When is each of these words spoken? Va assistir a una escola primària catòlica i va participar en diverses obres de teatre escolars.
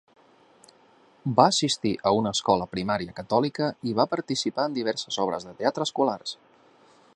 Va 1.39 1.45
assistir 1.51 1.91
a 2.11 2.13
una 2.21 2.31
escola 2.37 2.67
primària 2.71 3.15
catòlica 3.19 3.69
i 3.91 3.95
va 4.01 4.07
participar 4.15 4.67
en 4.71 4.81
diverses 4.81 5.21
obres 5.27 5.49
de 5.51 5.57
teatre 5.63 5.89
escolars. 5.89 6.37